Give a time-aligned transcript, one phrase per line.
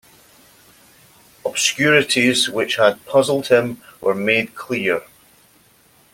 [1.45, 5.03] Obscurities which had puzzled him were made clear.